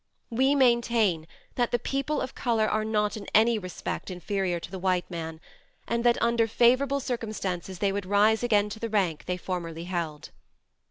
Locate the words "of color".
2.21-2.67